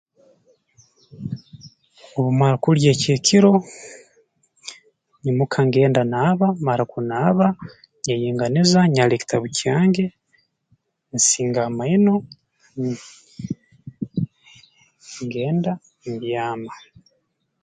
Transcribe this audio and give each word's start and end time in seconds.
Obu 2.17 2.29
mmara 2.33 2.57
kulya 2.63 2.89
eky'ekiro 2.93 3.53
nyimuka 5.21 5.59
ngenda 5.67 6.01
naaba 6.11 6.47
mmara 6.55 6.83
kunaaba 6.91 7.47
nyeyinganiza 8.05 8.79
nyara 8.93 9.13
ekitabu 9.15 9.47
kyange 9.57 10.05
nsinga 11.15 11.59
amaino 11.69 12.13
ng 12.79 12.99
ngenda 15.25 15.71
mbyama 16.11 16.73